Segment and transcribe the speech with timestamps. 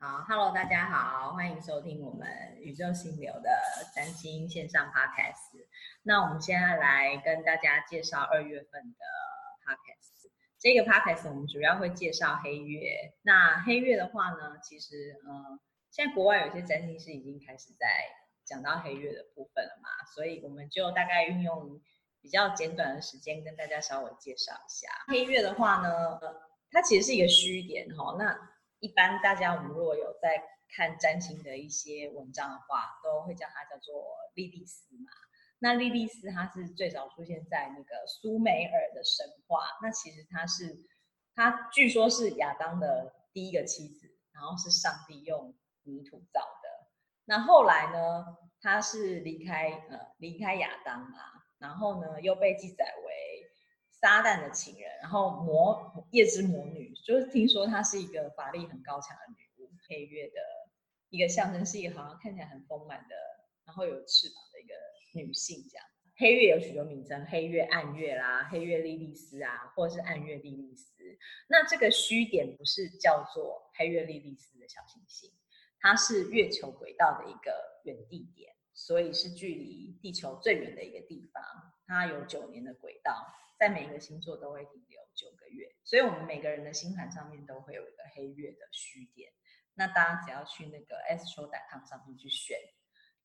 [0.00, 2.28] 好，Hello，大家好，欢迎收听我们
[2.60, 3.50] 宇宙心流的
[3.92, 5.66] 占星线上 Podcast。
[6.04, 9.04] 那我们现在来跟大家介绍二月份的
[9.66, 10.30] Podcast。
[10.56, 13.12] 这个 Podcast 我们主要会介绍黑月。
[13.22, 15.58] 那黑月的话呢，其实呃，
[15.90, 17.88] 现在国外有些占星师已经开始在
[18.44, 21.80] 讲到黑月的部分了嘛，所以我们就大概运用
[22.22, 26.20] 比较简短的时间跟大家稍微介绍一下黑月的话呢，
[26.70, 28.16] 它其实是一个虚点哈、哦。
[28.16, 35.10] 那一般大家，我们如果有在看占星的一些文章的话，都会叫它叫做莉莉丝嘛。
[35.58, 39.64] 那莉莉丝它是最早出现在那个苏美尔的神话。
[39.82, 40.86] 那其实它是，
[41.34, 46.88] 它据说是亚当的第一个妻子，然后是上帝用泥土造的。
[47.24, 51.18] 那后来呢，他是离开呃离开亚当嘛，
[51.58, 53.37] 然后呢又被记载为。
[54.00, 60.40] 撒旦的情人，然后魔夜之魔女，就是听说她是一个法力很高强的女巫，黑月的
[61.08, 63.16] 一个象征，是一个好像看起来很丰满的，
[63.64, 64.74] 然后有翅膀的一个
[65.14, 65.84] 女性这样。
[66.16, 71.16] 黑月有许多名称，黑月、暗月啦，黑月莉莉丝啊，或者是暗月莉莉丝。
[71.48, 75.32] 那这个虚点不是叫做黑月莉莉丝的小行星，
[75.80, 81.42] 它是月球轨道的一个远地点，所以是距离地球最远的一个地方。
[81.88, 83.34] 它有九年的轨道。
[83.58, 89.32] 在每一个星座都会停留九个月，所以我们每个人的星盘上面都会有一个黑月的虚点。
[89.74, 92.56] 那大家只要去那个 astro.com 上面去选，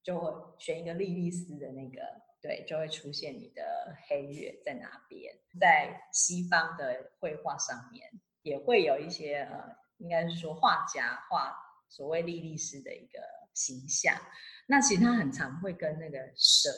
[0.02, 2.02] 就会选一个莉莉丝的那个，
[2.42, 5.32] 对，就会出现你的黑月在哪边。
[5.60, 8.10] 在西方的绘画上面
[8.42, 11.56] 也会有一些呃，应该是说画家画
[11.88, 13.20] 所谓莉莉丝的一个
[13.52, 14.20] 形象。
[14.66, 16.70] 那其实它很常会跟那个蛇。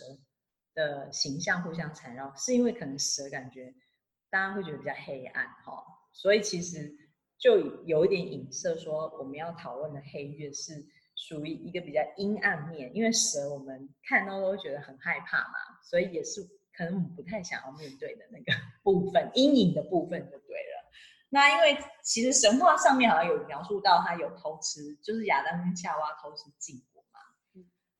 [0.76, 3.74] 的形象互相缠绕，是因为可能蛇感觉
[4.30, 6.94] 大家会觉得比较黑暗哈，所以其实
[7.38, 16.42] 就有一点影射说我们要讨论的黑月是属于一个比较阴暗面，因为蛇我们看到都会觉得很害怕嘛，所以也是
[16.76, 18.52] 可能我们不太想要面对的那个
[18.84, 20.92] 部分，阴影的部分就对了。
[21.30, 27.18] 那因为其实神话上面好像有描述到他有偷吃，就是亚当跟夏娃偷吃禁果嘛，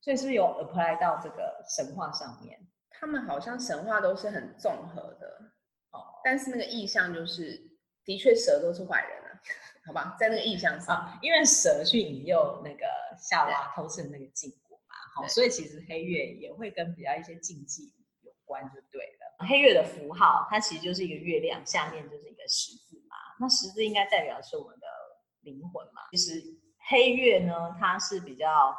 [0.01, 2.61] 所以是有 apply 到这个神话上面？
[2.99, 5.53] 他们好像神话都是很综合的，
[5.93, 7.61] 哦，但是那个意象就是，
[8.05, 9.41] 的确蛇都是坏人啊，
[9.87, 12.87] 好吧，在那个意象上，啊，因为蛇去引诱那个
[13.19, 17.93] 夏娃偷吃那个禁果嘛，好，所以其实黑月也会跟比较一些禁忌
[18.23, 19.47] 有关，就对了。
[19.47, 24.87] 黑月的符号，它其实就是一个月亮，下面就是一个十字嘛，那十字应该代表是我们的
[25.43, 26.03] 灵魂嘛。
[26.13, 26.43] 其实
[26.89, 28.75] 黑月呢，它是比较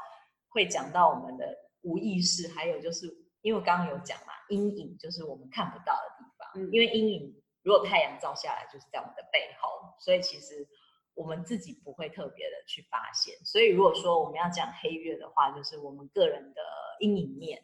[0.50, 1.46] 会讲到我们的
[1.84, 3.27] 无意识，还有就是。
[3.48, 6.52] 因为我刚刚有讲嘛，阴影就是我们看不到的地方。
[6.56, 10.68] 嗯，因为阴影如果太阳照下来，就是在我们的背后，所以其实
[11.14, 13.34] 我们自己不会特别的去发现。
[13.46, 16.62] 所以如果说我们要讲黑月的话，就是我们个人的
[17.00, 17.64] 阴影面，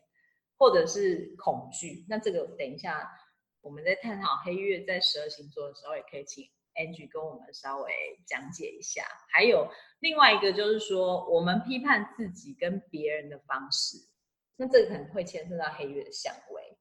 [0.58, 2.06] 或者是恐惧。
[2.08, 3.12] 那这个等一下
[3.60, 6.46] 我们在探讨黑月在十二星座的时候，也可以请
[6.76, 7.92] Angie 跟我们稍微
[8.26, 9.04] 讲解一下。
[9.34, 9.70] 还有
[10.00, 13.98] 另外一个就是说，我们批判自己跟别人的方式。
[14.56, 16.78] 那这个可能会牵涉到黑月的相位，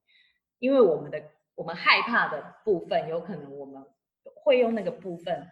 [0.59, 3.83] 因为我们的我们害怕的部分，有可能我们
[4.35, 5.49] 会用那个部分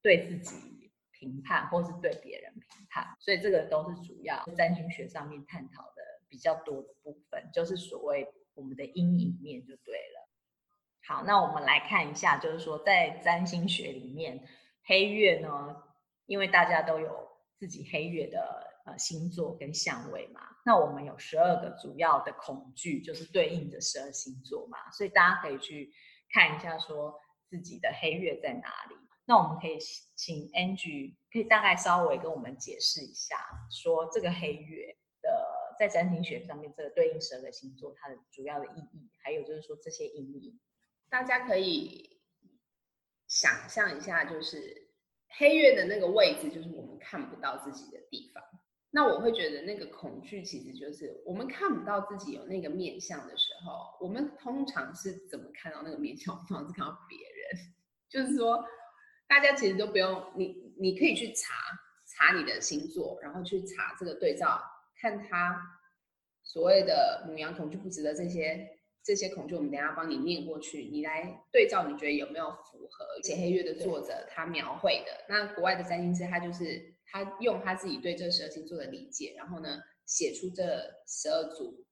[0.00, 10.28] 对自己评判，或是对别人评判，所以这个都是主要占星学上面探讨的比较多的部分，就是所谓我们的阴影面就对了。
[11.04, 14.46] 好，那我们来看一下，就是说在占星学里面，
[14.84, 15.82] 黑月呢，
[16.26, 18.69] 因为大家都有自己黑月的。
[18.96, 25.92] 星座跟相位嘛，那我们有十二个主要的恐惧，就是对应着十二星座嘛，所以大家可以去
[26.32, 27.18] 看一下，说
[27.48, 28.96] 自己的黑月在哪里。
[29.26, 29.78] 那我们可以
[30.16, 33.36] 请 Angie 可以大概稍微跟我们解释一下，
[33.70, 35.30] 说这个黑月的
[35.78, 40.58] 在占星学上面这个对应十二个星座它的主要的意义，还有就是说这些意义，
[41.08, 42.20] 大家可以
[43.28, 44.90] 想象一下，就是
[45.38, 48.42] 黑月的那个位置，就是我们看不到自己的地方。
[48.92, 56.34] 那我会觉得那个恐惧其实就是我们看不到自己有那个面相的时候，我们通常是怎么看到那个面相？
[56.48, 57.72] 通常是看到别人，
[58.08, 58.64] 就是说
[59.28, 61.54] 大家其实都不用你，你可以去查
[62.04, 64.60] 查你的星座，然后去查这个对照，
[65.00, 65.56] 看他
[66.42, 68.68] 所谓的母羊恐惧不值得这些
[69.04, 75.12] 这些恐惧，我们等下帮你念过去，你来对照，你觉得有没有符合写黑月的作者他描绘的？
[75.28, 76.92] 那国外的占星师他就是。
[77.10, 80.64] 他用他自己对这十二星座的理解，然后呢，写出这
[81.06, 81.84] 十二组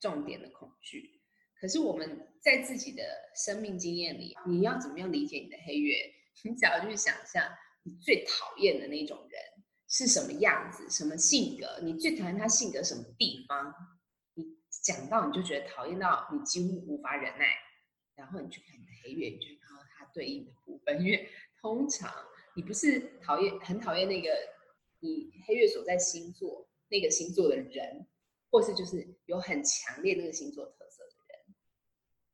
[0.00, 1.20] 重点的恐惧。
[1.58, 3.02] 可是我们在自己的
[3.36, 5.96] 生命经验里，你要怎么样理解你的黑月？
[6.44, 7.48] 你只要去想象
[7.84, 9.40] 你最讨厌的那种人
[9.88, 13.72] 是什么样子，什么性格，你最讨厌他性格什么地方，
[14.34, 14.44] 你
[14.82, 17.46] 讲到你就觉得讨厌到你几乎无法忍耐，
[18.16, 21.28] 然后你去看你的黑月，你就看到它对应的部分，因为
[21.60, 22.12] 通常
[22.54, 24.28] 你不是讨厌很讨厌那个
[25.00, 28.06] 你黑月所在星座那个星座的人，
[28.50, 31.56] 或是就是有很强烈那个星座特色的人，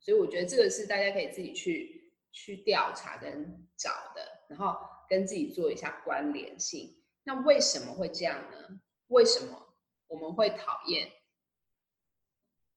[0.01, 4.77] 所以我觉得这个是大家可以自己去去调查跟找的，然后
[5.09, 7.03] 跟自己做一下关联性。
[7.25, 8.81] 那为什么会这样呢？
[9.09, 9.77] 为什么
[10.09, 11.11] 我们会讨厌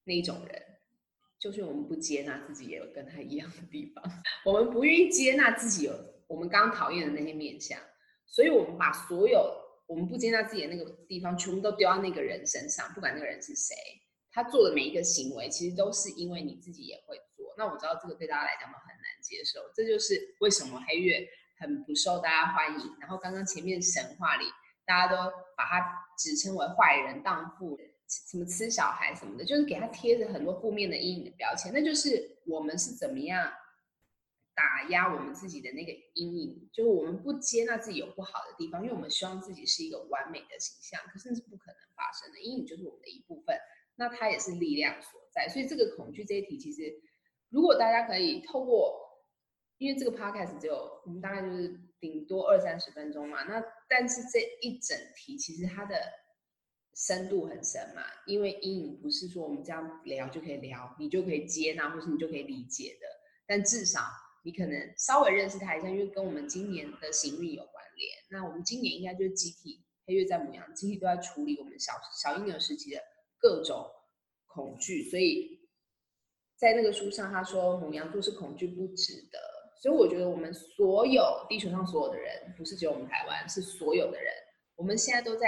[0.03, 0.67] 那一种人？
[1.39, 4.03] 就是我们不接纳自己也有跟他一样的地方，
[4.45, 7.77] 我们不愿意接纳自己有我们刚讨厌的那些面相，
[8.25, 9.53] 所以我们把所有
[9.85, 13.75] 我们不接纳自己的那个地方，全部都丢到那个人身上，不管那个人是谁，
[14.31, 17.53] 他做的每一个行为，其实都是因为你自己也会做。
[17.57, 21.27] 那我知道这个对大家来讲都很难接受，这就是为什么黑月
[21.59, 22.95] 很不受大家欢迎。
[23.01, 24.45] 然后刚刚前面神话里，
[24.85, 25.17] 大家都
[25.57, 25.85] 把他
[26.17, 27.77] 指称为坏人、荡妇。
[28.29, 33.49] 什么吃小孩什么的，就是给他贴着很多负面的阴影的标签，那就是我们是怎么样
[34.56, 42.39] 打压我们自己的那个阴影，就是我们不接纳自己有不好的地方，因为我们希望自己是一个完美的形象，可是那是不可能发生的。
[42.39, 43.57] 阴影就是我们的一部分，
[43.95, 45.48] 那它也是力量所在。
[45.48, 46.94] 所以这个恐惧这一题，其实
[47.50, 49.00] 如果大家可以透过，
[49.77, 55.95] 因为这个 podcast 只有我们大概就是顶多二三十分钟嘛，那但是这一整题其实它的。
[56.94, 63.07] 深度很深嘛，因为阴影不是说我们这样聊就可以聊，你就可以接纳，或是你就可以理解的。
[63.48, 64.01] 但至少
[64.43, 68.09] 你可能稍微认识他一下，因为跟我们今年的行运有关联。
[68.29, 71.93] 那我们今年应该就是集体黑月在母羊，集体都在处理我们小
[72.23, 73.01] 小婴儿时期的
[73.39, 73.89] 各种
[74.47, 75.09] 恐惧。
[75.09, 75.59] 所以
[76.57, 79.39] 在那个书上他说，母羊座是恐惧不止的。
[79.81, 84.33] 所以我觉得我们所有地球上所有的人，不是只有我们台湾，是所有的人，
[84.75, 85.47] 我们现在都在。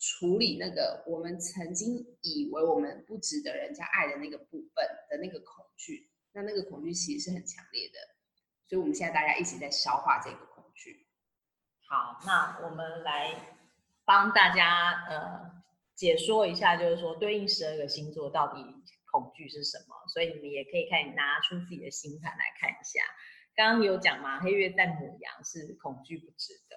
[0.00, 7.94] 处理那个我们曾经以为我们不值得人家爱的那个部分的那个恐惧，那那个恐惧其实是很强烈的，
[8.68, 11.06] 所以我们现在大家一起在消化这个恐惧。
[11.88, 13.34] 好，那我们来
[14.04, 15.62] 帮大家呃
[15.94, 18.64] 解说一下，就是说对应十二个星座到底
[19.12, 23.00] 恐惧是什么，所以你们也可以看拿出自己的星盘来看一下。
[23.54, 26.76] 刚刚有讲嘛，黑月在母羊是恐惧不值得，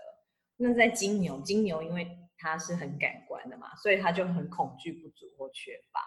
[0.58, 2.08] 那在金牛，金牛因为
[2.38, 6.00] 它是很感官的嘛，所以它就很恐惧不足或缺乏。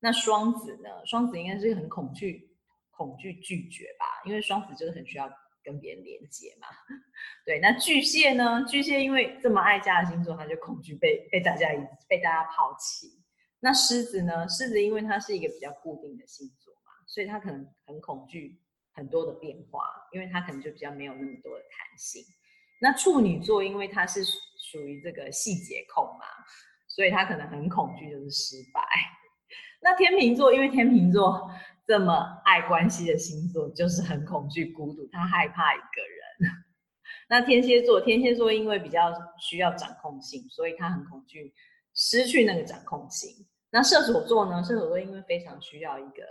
[0.00, 1.04] 那双子呢？
[1.04, 2.53] 双子应该是很恐惧、
[2.96, 5.30] 恐惧拒绝吧，因为双子就是很需要
[5.62, 6.66] 跟别人连接嘛。
[7.44, 8.64] 对，那巨蟹呢？
[8.64, 11.68] 巨蟹因为这么爱家的星座，他就恐惧被被大家
[12.08, 13.08] 被大家抛弃。
[13.60, 14.48] 那狮子呢？
[14.48, 18.60] 狮子因为它是一个比较固定的星座嘛，所以他可能很恐惧
[18.92, 19.82] 很多的变化，
[20.12, 22.22] 因为他可能就比较没有那么多的弹性。
[22.80, 24.24] 那处女座因为他是。
[24.70, 26.24] 属于这个细节控嘛，
[26.88, 28.82] 所以他可能很恐惧就是失败。
[29.82, 31.48] 那天秤座，因为天秤座
[31.86, 36.50] 这么爱关系的星座，就是很恐惧孤独，他害怕一个人。
[37.28, 41.52] 那天蝎座，天蝎座因为比较需要掌控性，所以他很恐惧
[41.94, 43.46] 失去那个掌控性。
[43.70, 44.62] 那射手座呢？
[44.62, 46.22] 射手座因为非常需要一个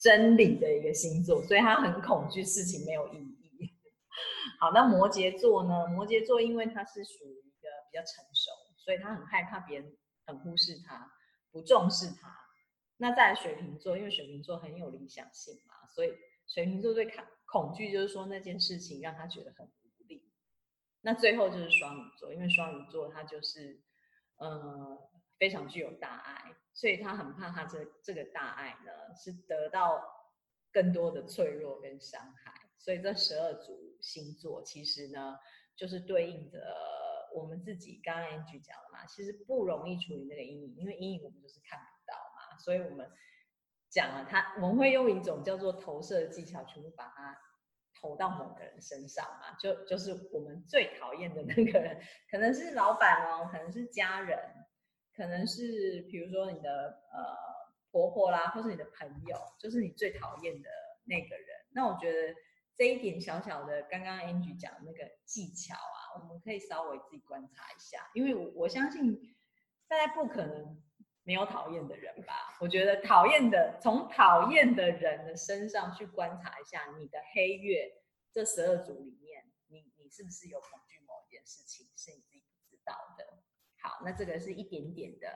[0.00, 3.72] 真理的一个星座，所以他很恐惧事情没有意义。
[4.60, 5.86] 好，那摩羯座呢？
[5.88, 7.68] 摩羯座因为他是属于一个。
[7.92, 9.92] 比较成熟，所以他很害怕别人
[10.24, 11.12] 很忽视他，
[11.50, 12.41] 不重视他。
[12.96, 16.14] 那在水瓶座，因为水瓶座很有理想性嘛，所以
[16.46, 20.30] 水瓶座最恐恐惧就是说那件事情让他觉得很无力。
[21.00, 23.80] 那最后就是双鱼座，因为双鱼座他就是
[24.36, 30.02] 呃非常具有大爱，所以他很怕他这这个大爱呢是得到
[30.72, 32.52] 更多的脆弱跟伤害。
[32.78, 35.36] 所以这十二组星座其实呢
[35.76, 36.60] 就是对应的。
[37.34, 41.80] 我们自己刚刚 Angie 讲了嘛，其实不容易处理那个阴影，因为阴影我们就是看
[42.58, 43.10] 所以我们
[43.90, 47.38] 讲了他，我们会用一种叫做投射的技巧，全部把它
[48.00, 54.38] 投到某个人身上嘛，就就是我们最讨厌的那个人，可能是老板哦，可能是家人，
[55.16, 57.36] 可能是比如说你的呃
[57.90, 60.68] 婆婆啦，或是你的朋友，就是你最讨厌的
[61.04, 61.46] 那个人。
[61.70, 62.34] 那我觉得
[62.76, 66.00] 这一点小小的，刚刚 Angie 讲的那个技巧啊。
[66.14, 69.34] 我们可以稍微自己观察一下，因为我我相信
[69.88, 70.78] 大家不可能
[71.24, 72.56] 没有讨厌的人吧？
[72.60, 77.92] 我觉得讨厌的，从讨厌的人的身上去观察一下，你的黑月
[78.32, 83.42] 这十二组里面，你你是不是有恐惧某一件事情是你自己不知道的？
[83.80, 85.28] 好，那这个是一点点的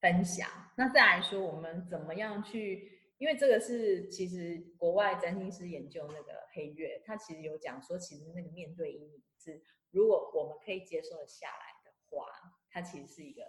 [0.00, 0.48] 分享。
[0.76, 3.00] 那再来说，我们怎么样去？
[3.18, 12.26] 因为这个是其实国外占星师研究那个黑月，他其实有讲说，其实那个面对阴影是如果我们可以接受的下来的话，
[12.68, 13.44] 它其实是一个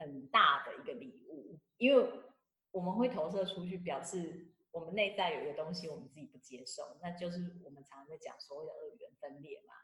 [0.00, 2.10] 很大的一个礼物，因为
[2.72, 9.74] 我们会投射出去，表示我们内在有一个东西我们自己不接受，那就是我们常常在讲所谓的二元分裂嘛，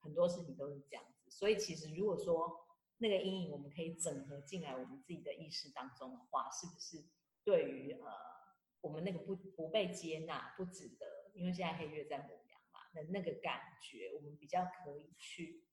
[0.00, 1.28] 很多事情都是这样子。
[1.30, 2.64] 所以其实如果说
[2.98, 7.04] 那个阴影我们可以整合进来我们自己的意识当中的话，是不是
[7.44, 8.08] 对于呃
[8.80, 15.64] 我们那个不不被接纳、不值得，因为现在黑月在母羊嘛，那那个感觉我们比较可以去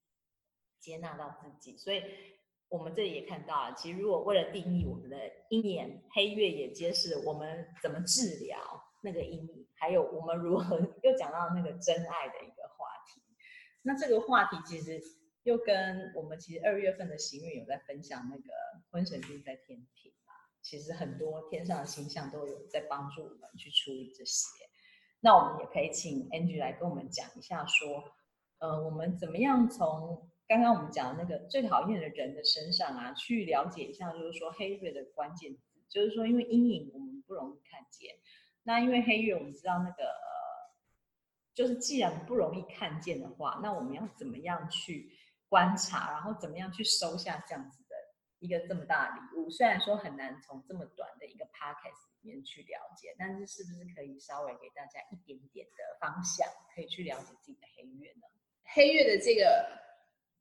[0.79, 1.77] 接纳到自己。
[1.77, 2.01] 所以
[2.73, 5.17] 我们这里也看到，其实如果为了定义我们的
[5.49, 8.57] 鹰眼，黑月也揭示我们怎么治疗
[9.03, 13.21] 那个阴影，还有我们如何又讲到那个真爱的一个话题。
[13.83, 14.99] 那这个话题其实。
[15.43, 18.53] 又跟我们其实二月份的行运有在分享那个
[18.89, 24.47] 婚神星在天平嘛，其实很多天上的星象都有在帮助我们去处理这些。
[25.19, 28.05] 那我们也可以请 Angie 来跟我们讲一下，说，
[28.59, 38.15] 呃，我们怎么样从刚刚我们讲的那个最讨厌的人的身上啊，去了解一下，就是说黑月的关键字，就是说因为阴影我们不容易看见，
[38.63, 40.03] 那因为黑月我们知道那个，
[41.53, 45.11] 就是既然不容易看见的话，那我们要怎么样去？
[45.49, 47.93] 观察，然后怎么样去收下这样子的
[48.39, 49.51] 一个这么大礼物？
[49.51, 58.25] 虽然说很难从这么短的一个 podcast 里面去了解，但是是不是可以稍微给大家一点点的方向，可以去了解自己的黑月呢？
[58.73, 59.69] 黑月的这个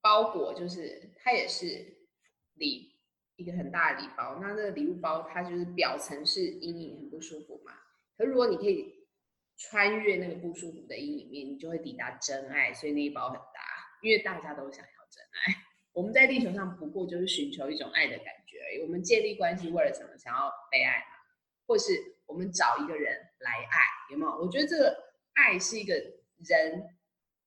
[0.03, 2.07] 包裹，就是它也是
[2.55, 2.93] 礼
[3.37, 4.39] 一个很大的礼包。
[4.43, 7.73] 那这个礼物包，它就是表层是阴影，很不舒服嘛。
[8.19, 9.07] 可如果你可以
[9.57, 12.75] 穿越那个不舒服的阴影面，你就会抵达真爱。
[12.75, 13.61] 所以那一包很大，
[14.03, 14.93] 因为大家都想要。
[15.13, 15.55] 真爱，
[15.93, 18.81] 我们在地球上不过就是寻求一种爱的感觉而已。
[18.81, 20.17] 我们建立关系为了什么？
[20.17, 21.21] 想要被爱嘛，
[21.67, 21.93] 或是
[22.25, 23.79] 我们找一个人来爱，
[24.11, 24.33] 有没有？
[24.39, 24.97] 我觉得这个
[25.35, 26.97] 爱是一个人，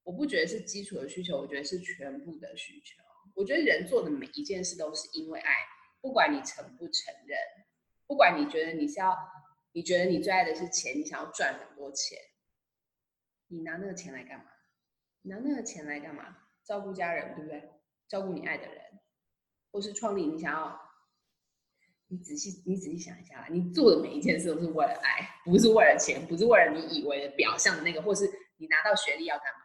[0.05, 3.03] 我不觉得是基础的需求，我觉得是全部的需求。
[3.33, 5.51] 我觉得人做的每一件事都是因为爱，
[5.99, 7.37] 不管你承不承认，
[8.05, 9.17] 不管你觉得你是要，
[9.73, 12.17] 你觉得你最爱的是钱，你想要赚很多钱，
[13.47, 14.45] 你拿那个钱来干嘛？
[15.23, 16.37] 拿那个钱来干嘛？
[16.63, 17.71] 照顾家人，对不对？
[18.07, 18.79] 照顾你爱的人，
[19.71, 20.79] 或是创立你想要，
[22.09, 29.64] 你仔细你仔细想一下，你做的每一件事都是为了爱，不是为了钱，不是为了你以为的表象的那个，或是你拿到学历要干嘛？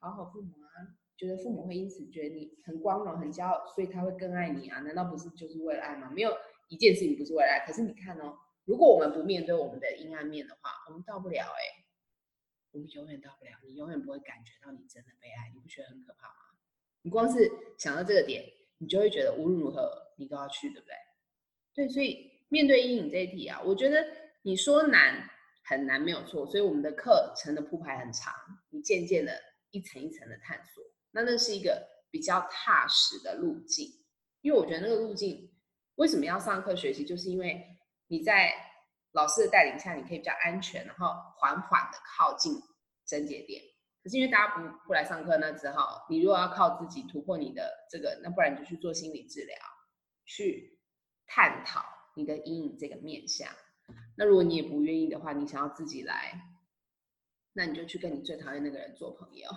[0.00, 4.80] 讨好父母啊，觉得父母会因此觉得你很光荣、很骄傲，所以他会更爱你啊？
[4.80, 6.10] 难道不是就是为了爱吗？
[6.10, 6.34] 没有
[6.68, 7.66] 一件事情不是为了爱。
[7.66, 11.84] 可是你看哦，如果我们不面对我们的阴暗面的话，我们到不了哎。
[12.72, 16.34] 我们永远到不了，你永远不会感觉到你真的被爱，你不觉得很可怕吗？
[17.02, 18.44] 你光是想到这个点，
[18.78, 20.94] 你就会觉得无论如何你都要去，对不对？
[21.74, 24.06] 对，所以面对阴影这一题啊，我觉得
[24.42, 25.28] 你说难
[25.64, 28.32] 很难没有错，所以我们的课程的铺排很长，
[28.70, 29.32] 你渐渐的
[29.70, 33.88] 一层一层的探索，那那是一个比较踏实的路径，
[34.40, 35.52] 因为我觉得那个路径
[35.96, 37.64] 为什么要上课学习，就是因为
[38.08, 38.66] 你在。
[39.12, 42.52] 老师的带领下，你可以比较安全，然后缓缓的靠近
[43.04, 43.60] 症结点。
[44.04, 49.56] 可是因为大家不不来上课，那只好你如果要靠自己突破你的这个，那不然你就去做心理治疗，
[50.24, 50.78] 去
[51.26, 51.82] 探讨
[52.14, 53.48] 你的阴影这个面向。
[54.16, 56.40] 那如果你也不愿意的话，你想要自己来，
[57.52, 59.48] 那你就去跟你最讨厌那个人做朋友，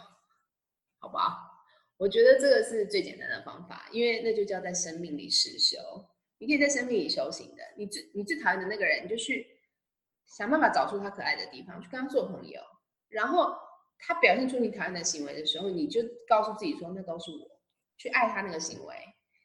[0.99, 1.51] 好不好？
[1.97, 5.77] 我觉得这个是最简单的方法，因为那就叫在生命里实修。
[6.39, 9.47] 你可以在生命里修行的，你最你最讨厌的那个人，你就去
[10.25, 12.59] 想办法找出他可爱的地方，去跟他做朋友。
[13.09, 13.55] 然后
[13.99, 17.61] 他表现出你讨厌的行为的时候，你就告诉自己说，那都是我
[17.97, 18.95] 去爱他那个行为。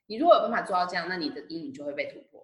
[0.07, 2.38] 你如果有办法做到这样，那你的阴影就会被突破。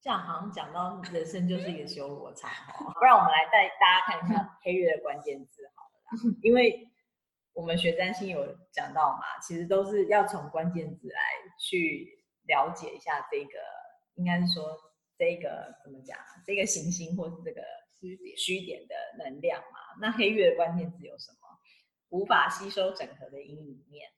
[0.00, 2.92] 这样好像讲到人生就是一个修罗场哦。
[2.94, 6.88] 不然我们来带大家看一下黑月的关键字好了啦，因为
[7.52, 11.20] 我们学占星有讲到嘛，其实都是要从关键字来
[11.58, 12.16] 去。
[12.48, 13.58] 了解一下这个，
[14.14, 14.74] 应该是说
[15.18, 16.16] 这个怎么讲？
[16.46, 17.60] 这个行星或是这个
[18.00, 19.78] 虚点虚点的能量嘛？
[20.00, 21.38] 那黑月的关键字有什么？
[22.08, 24.08] 无法吸收整合的阴影面，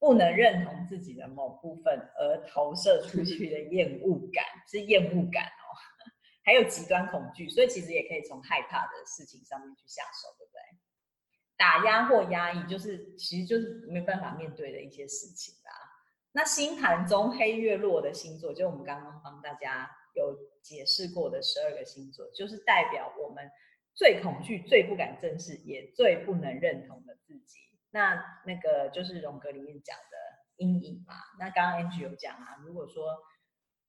[0.00, 5.68] 不能认同自己的某部分而投射出去的厌恶感， 是厌恶感哦。
[6.42, 10.58] 还有极端恐惧，所以其实也可以从害怕的事情上面去下手，对不对？
[11.56, 15.70] 打压或压抑，就是其实就是没办法面对的一些事情啦。
[16.32, 23.48] 那星盘中黑月落的星座，就我们刚刚帮大家有解释过的十二个星座，就是代表我们
[23.94, 27.58] 最恐惧、最不敢正视，也最不能认同的自己。
[27.90, 30.16] 那那个就是荣格里面讲的
[30.56, 31.14] 阴影嘛。
[31.38, 33.16] 那刚刚 Angie 有讲啊，如果说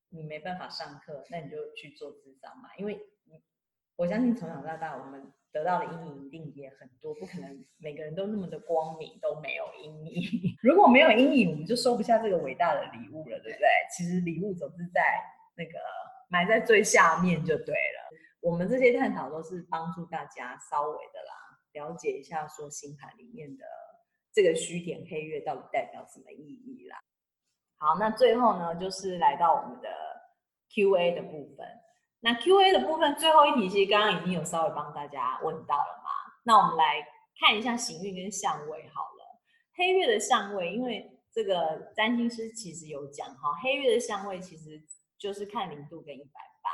[0.10, 2.70] 你没办法上课，那你就去做智商嘛。
[2.78, 3.42] 因为你，
[3.96, 10.58] 我相信从小到大，我们得到的阴影一定也很多，不可能每个人都那么的光明，都没有阴影。
[10.64, 13.68] 如果没有阴影，我们就收不下这个伟大的礼物了，对不对？
[13.96, 15.22] 其实礼物总是在
[15.56, 15.80] 那个
[16.30, 18.18] 埋在最下面就对了。
[18.42, 23.64] 我们这些探讨都是帮助大家稍微的啦，了解一下说星盘里面的
[24.34, 27.00] 这个虚点黑月到底代表什么意义啦。
[27.78, 29.90] 好，那最后呢，就是来到我们的
[30.74, 31.68] Q&A 的部分。
[32.20, 36.10] 那 Q&A 的部分最后一题，其实刚刚已经有稍微帮大家问到了嘛。
[36.44, 37.06] 那我们来
[37.40, 39.42] 看一下行运跟相位好了。
[39.76, 44.80] 黑月的相位，因为这个占星师其实有讲哈，黑月的相位其实
[45.18, 46.70] 就是看零度跟一百八，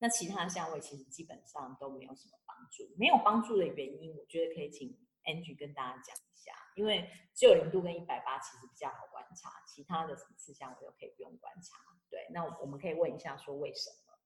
[0.00, 2.84] 那其他相位其实基本上都没有什么帮助。
[2.98, 4.88] 没有帮助的原因，我觉得可以请
[5.24, 11.76] Angie 跟大家讲一下，因为只有零度跟一百八其实比较好观察，其他的什么次相位都可以不用观察。
[12.10, 14.18] 对，那我们可以问一下说为什么？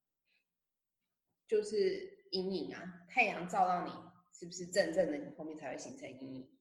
[1.47, 3.93] 就是阴影啊，太阳照到你，
[4.33, 5.17] 是不是正正的？
[5.19, 6.59] 你后面才会形成阴影。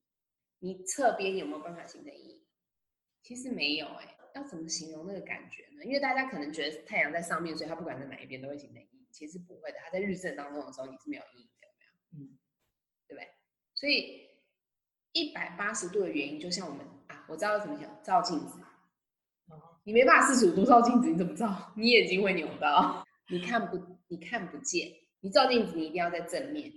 [0.60, 2.46] 你侧边有没有办法形成阴影？
[3.22, 4.12] 其实没有哎、欸。
[4.36, 5.86] 要怎么形容那个感觉呢？
[5.86, 9.08] 因为大家可能觉得太阳在上面，所以它不管在哪一边都会形成阴影。
[9.10, 12.28] 其实不会的，它在日正当中的时候你是没有阴影的，有没有？
[12.28, 12.38] 嗯，
[13.08, 13.34] 对不对？
[13.74, 14.30] 所以
[15.16, 18.60] 一百八十度的原因，就像我们啊，我知道怎么讲，照镜子。
[19.86, 21.72] 你没办法四十五度照镜子，你怎么照？
[21.78, 23.96] 你眼睛会扭到，你看不。
[24.08, 26.72] 你看不见，你照镜子，你一定要在正面。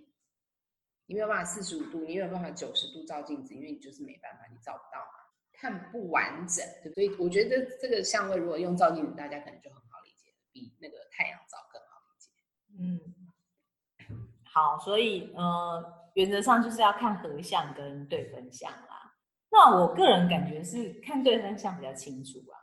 [1.04, 6.64] 你没有办法四十五度，你没有办法九十度照镜子，因为你就是没办法，你照不到嘛，看不完整。
[6.82, 12.30] 对所以我觉得这个相位如果用照镜子，大家可能就很好理解，比那个太阳照更好理解。
[12.78, 19.14] 嗯，好，所以呃，原则上就是要看合相跟对分相啦。
[19.50, 22.56] 那我个人感觉是看对分相比较清楚啊。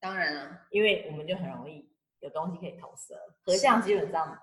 [0.00, 1.88] 当然了，因为我们就很容易。
[2.20, 3.14] 有东西可以投射，
[3.44, 4.36] 合相基本上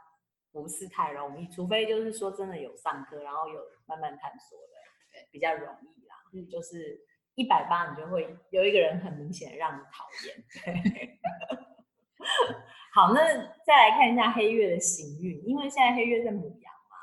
[0.53, 4.73] 不是太容易，除非就是说真的有上课，然后有慢慢探索的，
[5.11, 6.15] 对，比较容易啦。
[6.33, 6.97] 嗯，就是
[7.33, 10.41] 一百八，你就会有一个人很明显的让你讨厌。
[10.63, 11.19] 对，
[12.95, 13.21] 好，那
[13.65, 16.95] 再来看一下黑月的行运，因为现在黑月在母羊嘛，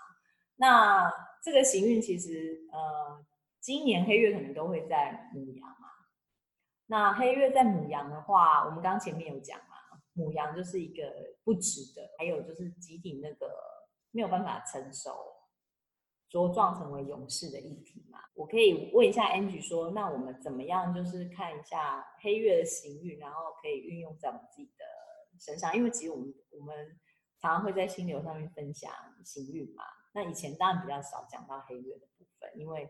[0.56, 3.22] 那这个行运其实呃，
[3.60, 5.88] 今年黑月可能都会在母羊嘛。
[6.86, 9.58] 那黑月在母羊的话，我们刚刚前面有讲。
[9.58, 9.66] 嘛，
[10.14, 11.02] 母羊就是一个
[11.42, 13.50] 不值得，还有就是集体那个
[14.10, 15.10] 没有办法成熟
[16.30, 18.20] 茁壮成为勇士的议题嘛。
[18.34, 24.84] 我可以问一下 Angie 说，那我们怎么样就是看一下黑月的行运，然后可以运用在我们自己的
[25.40, 25.74] 身上？
[25.74, 27.00] 因为其实我们我们
[27.40, 28.92] 常常会在心流上面分享
[29.24, 29.82] 行运嘛。
[30.12, 32.88] 那以前当然比较少讲到黑月的部分，因为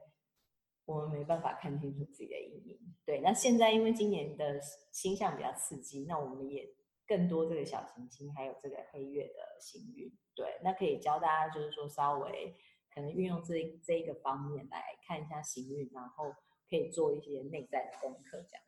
[0.85, 2.79] 我们没办法看清楚自己的阴影。
[3.05, 4.61] 对，那现在因为今年的
[4.93, 6.75] 星象比较刺激，那我们也。
[7.05, 12.57] 更多这个小行星，还有这个黑月的行运，对，那可以教大家，就是说稍微
[12.95, 13.55] 可能运用这
[13.85, 16.33] 这一个方面来看一下行运，然后
[16.71, 18.39] 可以做一些内在的功课。
[18.49, 18.65] 这样，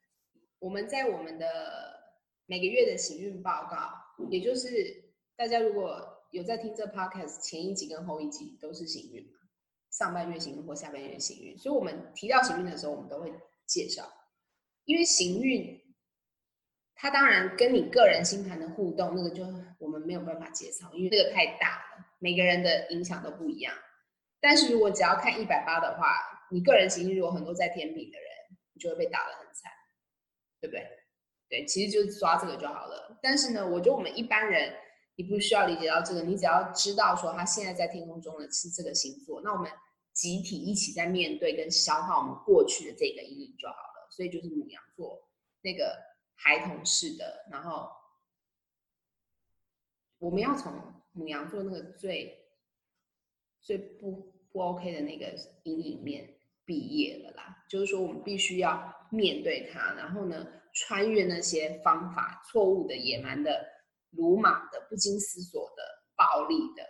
[0.59, 1.47] 我们在我们的
[2.45, 9.39] 每个月的行运报告，也就是大家如果有在听这 podcast，前一集跟后一集都是行运嘛，
[9.93, 13.33] 上半月行运或下半月行运，所以我们提到行运的时候，我们都会
[13.67, 14.13] 介绍，
[14.85, 15.81] 因为行运。
[16.97, 19.45] 它当然跟你个人星盘的互动，那个就
[19.79, 23.73] 我们没有办法介绍，因为这个太大了，每个人的影响都不一样。
[24.41, 26.17] 但是如果只要看一百八的话，
[26.51, 28.29] 你个人行运如果很多在天秤的人，
[28.73, 29.71] 你就会被打得很惨，
[30.61, 30.85] 对不对？
[31.49, 33.19] 对，其实就是抓这个就好了。
[33.23, 34.75] 但是呢，我觉得我们一般人，
[35.17, 39.71] 你不需要理解到这个，你只要知道说他现在在天空中的是这个星座，那我们
[40.13, 44.09] 集体一起在面对跟消化我们过去的这个阴影就好了。
[44.11, 45.29] 所以就是母羊座
[45.63, 45.97] 那个。
[46.37, 47.89] 孩童式的，然后
[50.19, 50.75] 我们要从
[51.13, 52.45] 母羊座那个最
[53.61, 56.29] 最不不 OK 的那个阴影面
[56.67, 57.65] 毕业了啦。
[57.71, 63.65] 就是说，我们必须要面对它，然后呢，穿越那些方法错误的、野蛮的、
[64.17, 65.83] 鲁莽的、不经思索的、
[66.17, 66.83] 暴力的、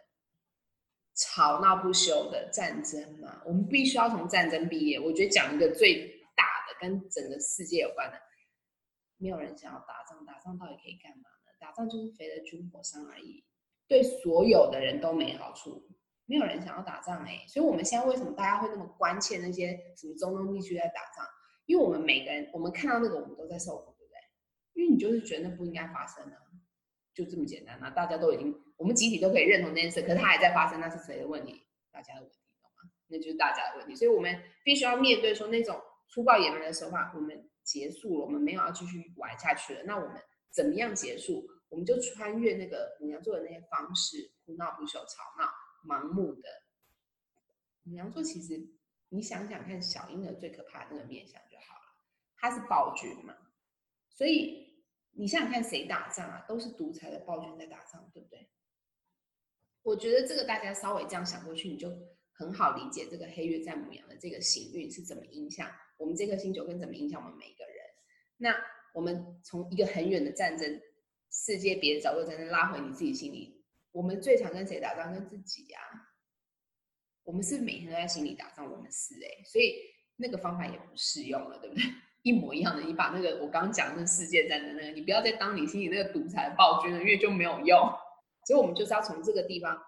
[1.14, 3.42] 吵闹不休的战争嘛。
[3.44, 4.98] 我们必须要从战争毕业。
[4.98, 8.18] 我觉得讲一个最大的，跟整个世界有关的。
[9.16, 11.52] 没有人想要打仗，打仗到底可以干嘛呢？
[11.60, 13.44] 打仗就是肥了军火商而已，
[13.88, 15.88] 对所有的人都没好处。
[16.26, 21.26] 没有人想要打仗哎，所以我们现在为什么大家会那么关切那些什么中东地区在打仗？
[21.66, 24.18] 因为我们每个人，我们看到那个，我们都在受苦，对不对？
[24.74, 26.36] 因为你就是觉得那不应该发生啊，
[27.14, 27.88] 就这么简单啊！
[27.90, 31.66] 大家都已经，我们集体都可以认同这件事，可是它还在发生，那是谁的问题？
[31.90, 32.90] 大家的问题，懂吗？
[33.06, 33.94] 那就是大家的问题。
[33.94, 37.48] 所以我们必须要面对说那种粗暴野蛮的手法，我们。
[37.64, 39.82] 结束了，我们没有要继续玩下去了。
[39.84, 41.48] 那我们怎么样结束？
[41.70, 45.48] 我们就穿越那个牡羊座的那些方式，哭闹不休、吵闹、
[45.88, 46.42] 盲目的
[47.86, 48.68] 牡羊座其实
[49.08, 51.96] 你想想看，小婴儿最可怕的那个面相就好了，
[52.36, 53.34] 他是暴君嘛，
[54.10, 54.73] 所以
[55.16, 58.48] 你想想看谁打仗啊，都是独裁的暴君在打仗，对不对？
[59.82, 61.88] 我觉得这个大家稍微这样想过去，你就
[62.32, 67.76] 很好理解这个黑月在母羊的这个行运是怎么影响我们这颗星球，跟怎么影响我们每一个人。
[68.36, 68.56] 那
[68.92, 70.80] 我们从一个很远的战争、
[71.30, 73.64] 世界别的角度，才能拉回你自己心里。
[73.92, 75.12] 我们最常跟谁打仗？
[75.12, 75.80] 跟自己呀、
[77.22, 79.76] 我们是，是每天都在心里打仗，我们是哎、所以
[80.16, 81.84] 那个方法也不适用了，对不对？
[82.24, 87.78] 一模一样的，你把那个我刚刚讲的那世界战争那个，你不要再当你心里那个独裁暴君了，因为就没有用。
[88.46, 89.78] 所以，我们就是要从这个地方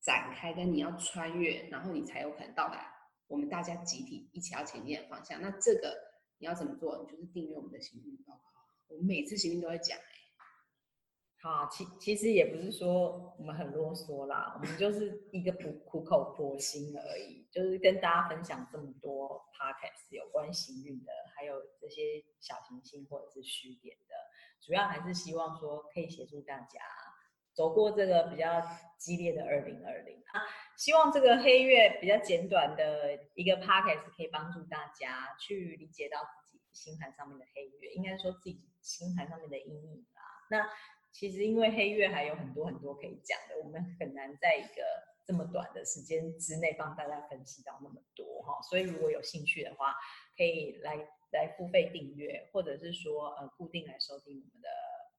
[0.00, 2.92] 展开，跟你要穿越，然后你才有可能到达
[3.26, 5.42] 我们大家集体一起要前进的方向。
[5.42, 5.92] 那这个
[6.38, 7.04] 你要怎么做？
[7.04, 8.40] 你就是订阅我们的行运报告。
[8.88, 10.04] 我们每次行运都会讲、欸，
[11.42, 24.14] 好，其其实也不是说我们很啰嗦啦，我们就是一个苦苦口婆心而已，就是跟大家分享这么多 podcast 有关行运的，还有这些小行星或者是虚点的。
[24.60, 26.80] 主要还是希望说可以协助大家
[27.52, 28.60] 走过这个比较
[28.98, 30.42] 激烈的二零二零啊，
[30.76, 40.22] 希望这个黑月比较简短的一个 podcast 可以帮助大家去理解到自己星盘上面的黑月，应该说自己星盘上面的阴影啦。
[40.50, 40.68] 那
[41.12, 44.82] 其实因为黑月还有很多很多可以讲的，我们很难在一个
[45.26, 49.94] 这么短的时间之内帮大家分析到那么多哈，所以如果有兴趣的话，
[50.36, 51.08] 可以来。
[51.34, 54.68] 来付费订阅，或者是说呃固定来收听我们的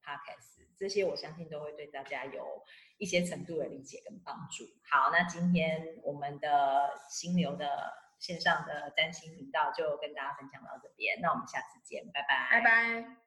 [0.02, 2.64] podcast，这些我相信都会对大家有
[2.96, 4.64] 一些程度的理解跟帮助。
[4.88, 13.25] 好，那今天我们的星流的线上的占星频道就跟大家分享到这边，那我们下次见，拜拜，拜拜。